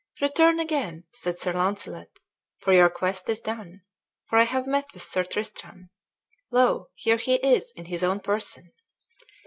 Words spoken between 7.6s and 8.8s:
in his own person."